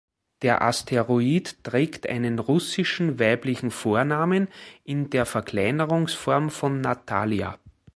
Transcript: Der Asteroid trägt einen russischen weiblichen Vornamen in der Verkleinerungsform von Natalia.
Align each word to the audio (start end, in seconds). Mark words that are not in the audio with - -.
Der 0.41 0.63
Asteroid 0.63 1.63
trägt 1.63 2.09
einen 2.09 2.39
russischen 2.39 3.19
weiblichen 3.19 3.69
Vornamen 3.69 4.47
in 4.83 5.11
der 5.11 5.27
Verkleinerungsform 5.27 6.49
von 6.49 6.81
Natalia. 6.81 7.59